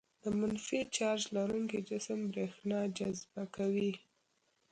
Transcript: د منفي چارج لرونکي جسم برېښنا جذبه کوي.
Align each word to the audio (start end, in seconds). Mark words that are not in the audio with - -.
د 0.23 0.25
منفي 0.39 0.79
چارج 0.95 1.21
لرونکي 1.35 1.79
جسم 1.89 2.19
برېښنا 2.31 2.79
جذبه 2.97 3.43
کوي. 3.55 3.91